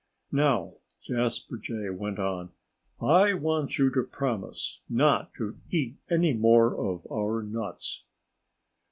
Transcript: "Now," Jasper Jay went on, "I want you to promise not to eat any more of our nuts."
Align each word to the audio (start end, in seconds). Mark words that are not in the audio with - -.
"Now," 0.31 0.77
Jasper 1.03 1.57
Jay 1.59 1.91
went 1.91 2.17
on, 2.17 2.49
"I 2.99 3.35
want 3.35 3.77
you 3.77 3.91
to 3.91 4.01
promise 4.01 4.81
not 4.89 5.31
to 5.35 5.57
eat 5.69 5.97
any 6.09 6.33
more 6.33 6.75
of 6.75 7.05
our 7.11 7.43
nuts." 7.43 8.03